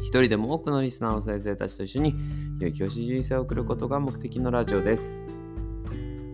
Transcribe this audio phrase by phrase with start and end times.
[0.00, 2.14] 一人でも多くのリスナーの先生たちと一緒に
[2.60, 5.24] 良い教師人生を送ることが目的のラジオです。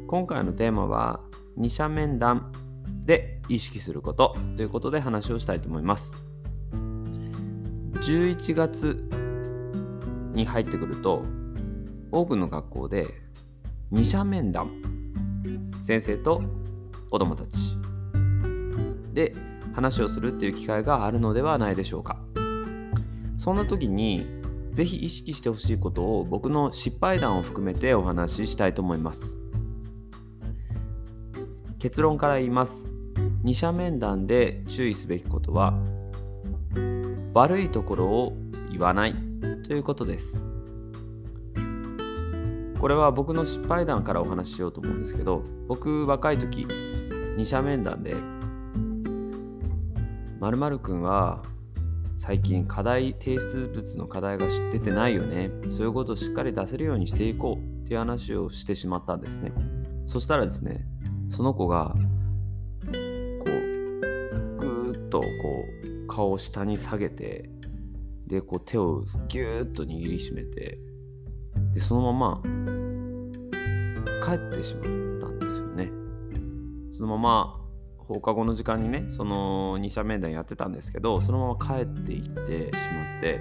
[0.06, 1.20] 今回のテーマは
[1.56, 2.52] 二者面談
[3.04, 6.12] で意識することということで話をしたいと思います。
[7.94, 9.08] 11月
[10.34, 11.22] に入ってくると
[12.12, 13.08] 多くの学校で
[13.90, 14.70] 二者面談
[15.82, 16.42] 先生と
[17.10, 17.76] 子どもたち
[19.12, 19.34] で
[19.74, 22.18] 話をするっていう機会があるのではないでしょうか。
[23.44, 24.26] そんな時に
[24.72, 29.36] ぜひ意識してほしいことを僕の失敗談を含めてお話ししたいと思います。
[31.78, 32.72] 結論から言います。
[33.42, 35.78] 二者面談で注意すべきことは
[37.34, 38.32] 悪いところを
[38.70, 39.14] 言わない
[39.66, 40.40] ということです。
[42.80, 46.66] これは僕の失敗談からお話ししようと思うんですけど僕若い時
[47.36, 48.16] 二者面談で
[50.40, 51.42] 〇〇くんは
[52.26, 55.50] 最近課題提出物の課題が出てないよね。
[55.68, 59.52] そういうことをしっかり出せるようにしていこうっていう話をしてしまったんですね。
[60.06, 60.86] そしたらですね
[61.28, 61.98] その子がこ
[62.88, 62.90] う
[64.56, 67.50] ぐーっとこう顔を下に下げて
[68.26, 70.78] でこう手をぎゅーっと握りしめて
[71.74, 72.42] でそのまま
[74.24, 74.84] 帰ってしまっ
[75.20, 75.92] たんですよね。
[76.90, 77.63] そのまま
[78.06, 83.40] 放課後の時間にねその二者面談やってたんですけどそのまま帰っていってしまって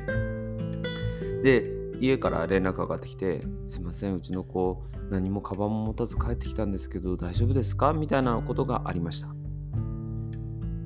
[1.44, 9.28] で家から連絡がかかってきて「すいませんうちの子何もカバンも持たず帰ってきたんですけど大丈夫ですか?」みたいなことがありました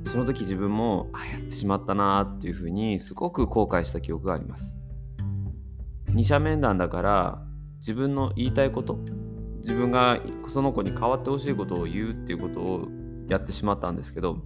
[0.06, 4.80] その時自分もあやってしまったなっていうふうにすごく後悔した記憶があります
[6.14, 7.44] 二者面談だから
[7.80, 9.00] 自分の言いたいこと
[9.60, 12.88] 自分がその子に代わってほしいことを言うっていうことを
[13.28, 14.38] やってしまったんですけど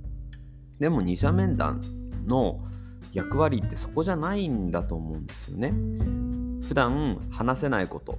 [0.80, 1.82] でも二者面談
[2.26, 2.60] の
[3.14, 5.74] 役割ってそこじゃないんだと思うんですよね。
[6.68, 8.18] 普段話せないこと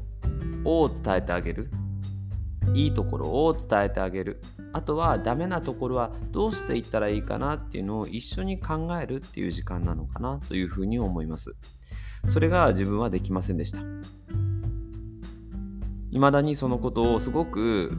[0.65, 1.71] を伝えてあげる。
[2.75, 4.41] いいところを伝えてあげる。
[4.73, 11.55] あとはダメなところはどうしていったらいいかなっていうのを一緒に考えるっていう時間なのかなというふうに思います。
[12.29, 13.81] それが自分はできませんでした。
[16.11, 17.97] 未だにそのことをすごく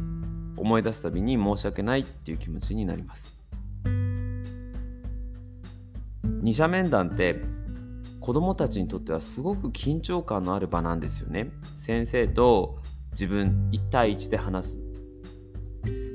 [0.57, 3.37] 思い出すたびに申し訳ないっていう気持ちになります。
[6.23, 7.41] 二者面談って
[8.19, 11.51] 子どもたちにとってはすごく緊張感のある場なんですよね。
[11.73, 12.79] 先生と
[13.11, 14.79] 自分1対1で話す。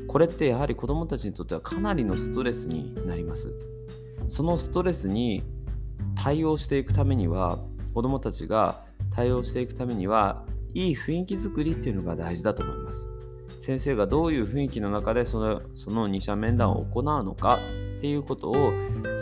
[0.06, 3.53] これってやはり子どもたちにとってはかなりのストレスになります。
[4.28, 5.43] そのストレスに
[6.15, 7.59] 対応していくためには
[7.94, 10.44] 子どもたちが対応していくためには
[10.75, 13.18] いい雰囲気づくりっていうのが大事だと思います。
[13.69, 17.59] 先生がどういう雰囲気の中でそのその二者面談を行うのか
[17.99, 18.73] っていうことを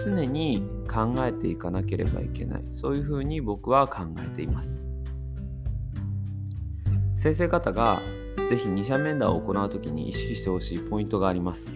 [0.04, 2.64] 常に考えていかなければいけない。
[2.70, 4.84] そういうふうに僕は考えています。
[7.16, 8.00] 先生方が
[8.48, 11.72] 是非二者面談を行う時に意識してほしいポイントがあります。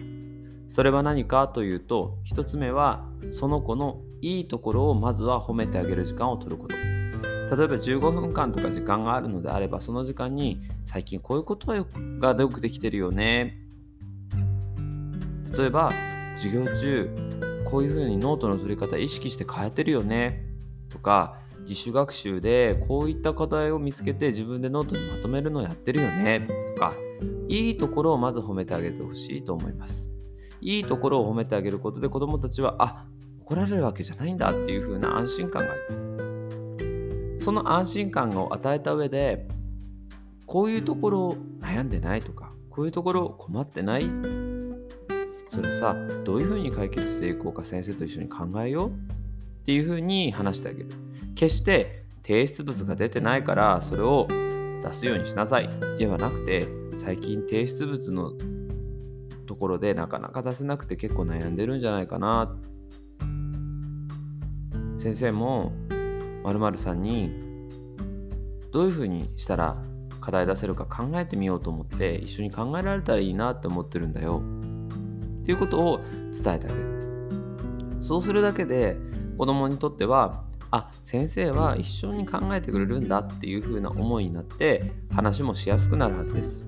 [0.69, 6.90] それは何かというと1つ目はその子のいいところをまずは褒めてあげる時間を取ること。
[7.51, 13.57] 例えば15分間とか時間があるのであればその時間に最近こういうことがよくできてるよね。
[15.57, 15.91] 例えば
[16.37, 17.09] 授業中
[17.65, 20.45] こういうふうにノートの取り方意識して変えてるよね。
[20.87, 26.47] とか自主学習でこういった課題を見つけて自分でノートにまとめるのをやってるよね。
[26.73, 26.93] とか
[27.49, 30.09] いいところをまず褒めてあげてほしいと思います。
[30.61, 33.05] いいところを褒めてあげることで子どもたちはあ
[33.41, 36.30] 怒られるわけじゃないんだっていう風な安心感があります。
[37.41, 39.47] その安心感を与えた上で
[40.45, 44.03] こういうところ悩んでないとかこういうところ困ってない？
[45.49, 48.89] それさどういうふうに解決していこうか先生と一緒に考えよう？
[48.89, 48.93] っ
[49.65, 50.89] ていうふうに話してあげる。
[51.35, 55.69] 決して提出物が出てないからそれを出すようにしなさい。
[55.97, 58.33] ではなくて最近提出物の
[59.47, 62.55] ところでなかなか出せなくて結構悩んでるんじゃないかな。
[64.99, 65.73] 先生も
[66.77, 67.31] さんに
[68.71, 69.83] どういうふうにしたら
[70.21, 74.41] 課題出せるか考えてみようと思って一緒に考えられたらいいなって思ってるんだよ。
[75.41, 76.01] っていうことを
[76.31, 77.01] 伝えてあげる。
[77.99, 78.97] そうするだけで
[79.37, 86.65] 子供にとってはあ先生は一緒に考えてくれるんだっていう風な思いになって話もしやすくなるはずです。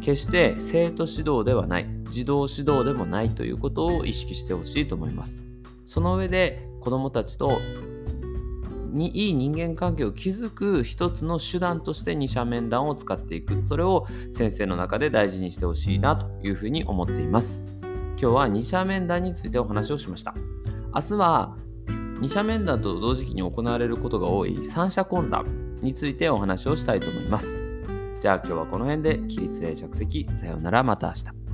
[0.00, 5.44] 決して生徒指導ではない児童指導でもないということを意識してほしいと思います。
[5.86, 7.60] その上で子どもたちと
[8.96, 13.62] にいい人間関係を築く一つの手段として二者面談を使っていく。
[13.62, 17.64] それを先生の中で大事にしてほしいなというふうに思っています。
[18.18, 20.34] 今日は二者面談についてお話をしました。
[20.94, 21.56] 明日は
[22.20, 24.64] 二者面談と同時期に行われることが多い。
[24.64, 27.62] 三者懇談についてお話をしたいと思います。
[28.20, 29.18] じゃあ今日はこの辺で。
[29.28, 30.26] 起立例着席。
[30.40, 30.82] さようなら。
[30.82, 31.45] また明日。